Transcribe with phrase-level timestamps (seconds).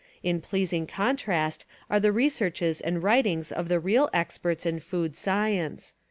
[0.23, 5.93] In pleasing contrast are the researches and writings of the real experts in food science.